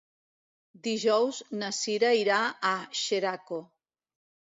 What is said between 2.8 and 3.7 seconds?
Xeraco.